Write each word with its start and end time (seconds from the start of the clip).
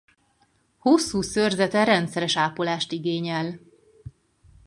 Hosszú 0.77 1.21
szőrzete 1.21 1.83
rendszeres 1.83 2.37
ápolást 2.37 2.91
igényel. 2.91 3.59